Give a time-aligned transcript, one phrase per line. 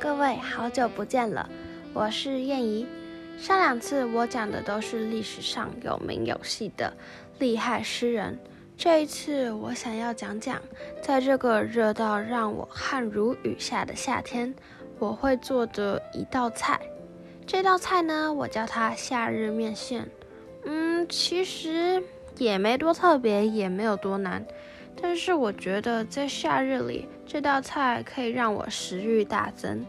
[0.00, 1.48] 各位，好久不见了，
[1.92, 2.86] 我是燕怡。
[3.36, 6.92] 上两次我讲的都是历史上有名有姓的
[7.38, 8.38] 厉害诗人，
[8.76, 10.60] 这一次我想要讲讲，
[11.02, 14.54] 在这个热到让我汗如雨下的夏天，
[14.98, 16.80] 我会做的一道菜。
[17.46, 20.08] 这道菜呢，我叫它夏日面线。
[20.64, 22.02] 嗯，其实
[22.38, 24.46] 也没多特别，也没有多难。
[25.00, 29.84] 但是我觉得在夏日里，这道菜可以让我食欲大增。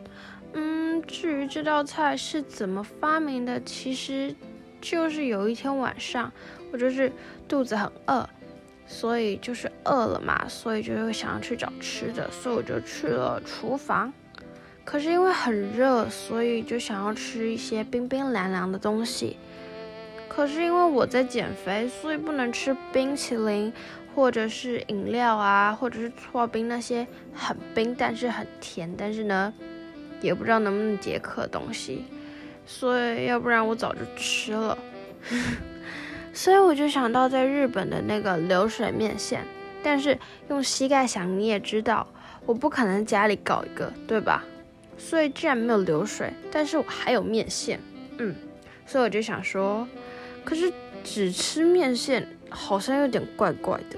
[0.54, 4.35] 嗯，至于这道菜是怎么发明的，其实
[4.82, 6.32] 就是有一天晚上，
[6.71, 7.12] 我就是
[7.48, 8.27] 肚子很饿，
[8.88, 14.13] 所以就是饿了嘛，所以就想要去找吃的，所以我就去了厨房。
[14.84, 19.38] 可是因为很热，所以就想要吃一些冰冰凉凉的东西。
[20.27, 23.74] 可是因为我在减肥，所以不能吃冰淇淋。
[24.16, 29.54] 或者是饮料啊，或者是搓冰那些很冰但是很甜，但是呢，
[30.22, 32.05] 也不知道能不能解渴东西，
[32.66, 34.77] 所以要不然我早就吃了。
[36.34, 39.44] 所以我就想到在日本的那个流水面线，
[39.84, 42.07] 但是用膝盖想你也知道，
[42.46, 44.46] 我不可能家里搞一个，对吧？
[44.98, 47.79] 所以既然没有流水，但是我还有面线，
[48.18, 48.34] 嗯，
[48.85, 49.85] 所以我就想说，
[50.46, 50.72] 可是
[51.04, 52.26] 只吃面线。
[52.49, 53.98] 好像有点怪怪的，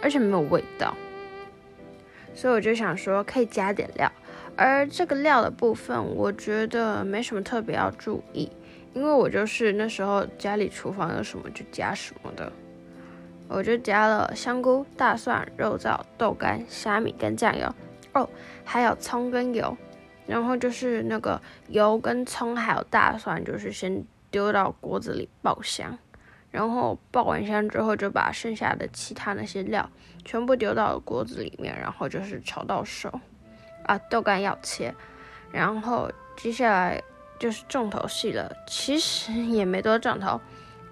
[0.00, 0.94] 而且没有味道，
[2.34, 4.10] 所以我就想说可以加点料。
[4.56, 8.50] 而这个料的部分，我觉得没什么特别要注意，
[8.94, 12.52] 因为我就是那时候家里厨房有什么就加什么的。
[13.48, 17.74] 我就加了香菇、大蒜、肉燥、豆干、虾米跟酱油
[18.14, 18.28] 哦，
[18.64, 19.76] 还有葱跟油。
[20.26, 21.38] 然后就是那个
[21.68, 25.98] 油跟葱还有大蒜，就是先丢到锅子里爆香。
[26.52, 29.90] 然后爆完香之后，就把剩下的其他那些料
[30.24, 33.10] 全部丢到锅子里面，然后就是炒到熟。
[33.84, 34.94] 啊，豆干要切，
[35.50, 37.02] 然后接下来
[37.36, 38.54] 就是重头戏了。
[38.68, 40.40] 其实也没多重头，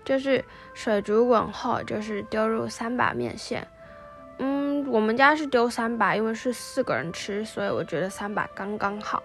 [0.05, 0.45] 就是
[0.75, 3.65] 水煮滚后，就是丢入三把面线。
[4.39, 9.23] 嗯，我们家是丢三把，因为是四个人吃，所以我觉得三把刚刚好。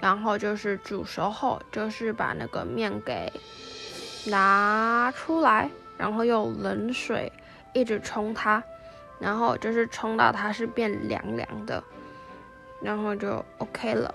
[0.00, 3.30] 然后就是煮熟后，就是把那个面给。
[4.28, 7.32] 拿出来，然后用冷水
[7.72, 8.62] 一直冲它，
[9.18, 11.82] 然后就是冲到它是变凉凉的，
[12.80, 14.14] 然后就 OK 了。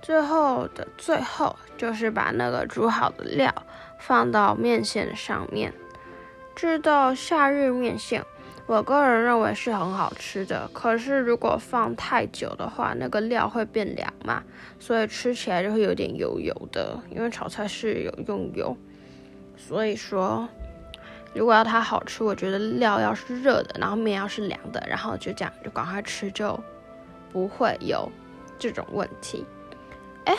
[0.00, 3.54] 最后的最后，就是把那个煮好的料
[3.98, 5.72] 放到面线上面。
[6.56, 8.24] 这道夏日面线，
[8.66, 10.68] 我个人认为是很好吃的。
[10.72, 14.42] 可是如果放太久的话，那个料会变凉嘛，
[14.78, 16.98] 所以吃起来就会有点油油的。
[17.10, 18.76] 因为炒菜是有用油。
[19.56, 20.48] 所以说，
[21.34, 26.58] 如果要它好吃，我觉得料要是热的，然后面要是凉的，然后就这样就赶快吃，就
[27.32, 28.10] 不会有
[28.58, 29.44] 这种问题。
[30.24, 30.36] 哎，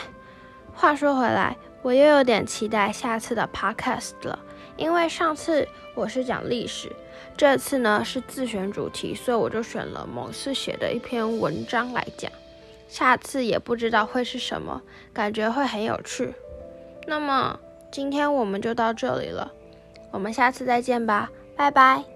[0.74, 4.40] 话说回来，我又有点期待下次的 podcast 了，
[4.78, 6.92] 因为上次我是讲历史，
[7.38, 12.32] 这次呢是自选主题，所以我就选了某次写的一篇文章来讲。
[12.88, 16.34] 下次也不知道会是什么，感觉会很有趣。
[17.08, 17.60] 那么。
[17.92, 19.52] 今天我们就到这里了，
[20.10, 22.13] 我们下次再见吧，拜拜。